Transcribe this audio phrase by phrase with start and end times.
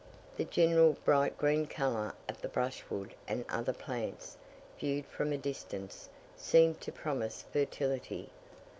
[0.35, 4.35] The general bright green colour of the brushwood and other plants,
[4.79, 8.29] viewed from a distance, seemed to promise fertility.